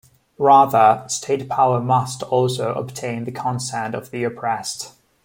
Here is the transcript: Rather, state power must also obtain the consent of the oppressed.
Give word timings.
Rather, 0.39 1.03
state 1.07 1.47
power 1.47 1.79
must 1.79 2.23
also 2.23 2.73
obtain 2.73 3.23
the 3.23 3.31
consent 3.31 3.93
of 3.93 4.09
the 4.09 4.23
oppressed. 4.23 4.93